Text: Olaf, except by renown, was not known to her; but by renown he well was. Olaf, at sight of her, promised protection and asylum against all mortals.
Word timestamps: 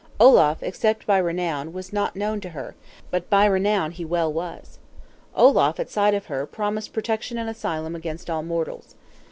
Olaf, 0.19 0.63
except 0.63 1.05
by 1.05 1.19
renown, 1.19 1.73
was 1.73 1.93
not 1.93 2.15
known 2.15 2.41
to 2.41 2.49
her; 2.49 2.73
but 3.11 3.29
by 3.29 3.45
renown 3.45 3.91
he 3.91 4.03
well 4.03 4.33
was. 4.33 4.79
Olaf, 5.35 5.79
at 5.79 5.91
sight 5.91 6.15
of 6.15 6.25
her, 6.25 6.47
promised 6.47 6.91
protection 6.91 7.37
and 7.37 7.47
asylum 7.47 7.95
against 7.95 8.27
all 8.27 8.41
mortals. 8.41 8.95